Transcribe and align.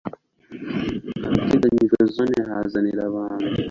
ahateganyijwe 1.29 1.97
zone 2.13 2.37
hazanira 2.49 3.01
abantu 3.09 3.49